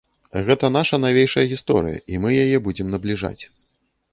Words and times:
Гэта 0.45 0.69
наша 0.77 0.97
навейшая 1.03 1.45
гісторыя, 1.51 1.99
і 2.15 2.23
мы 2.25 2.29
яе 2.47 2.57
будзем 2.69 2.87
набліжаць. 2.95 3.39